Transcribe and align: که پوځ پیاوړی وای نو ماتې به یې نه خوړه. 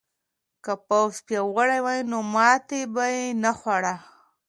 که 0.63 0.73
پوځ 0.87 1.13
پیاوړی 1.27 1.79
وای 1.85 1.99
نو 2.11 2.19
ماتې 2.33 2.81
به 2.93 3.05
یې 3.15 3.25
نه 3.43 3.51
خوړه. 3.59 3.95